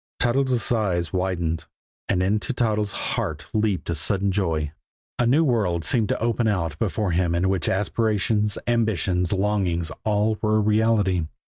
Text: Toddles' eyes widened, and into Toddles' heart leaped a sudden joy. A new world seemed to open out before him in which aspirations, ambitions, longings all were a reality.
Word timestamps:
Toddles' 0.19 0.71
eyes 0.71 1.13
widened, 1.13 1.65
and 2.09 2.23
into 2.23 2.53
Toddles' 2.53 2.91
heart 3.13 3.45
leaped 3.53 3.87
a 3.87 3.93
sudden 3.93 4.31
joy. 4.31 4.71
A 5.19 5.27
new 5.27 5.43
world 5.43 5.85
seemed 5.85 6.09
to 6.09 6.19
open 6.19 6.47
out 6.47 6.79
before 6.79 7.11
him 7.11 7.35
in 7.35 7.49
which 7.49 7.69
aspirations, 7.69 8.57
ambitions, 8.65 9.31
longings 9.31 9.91
all 10.03 10.39
were 10.41 10.55
a 10.55 10.59
reality. 10.59 11.25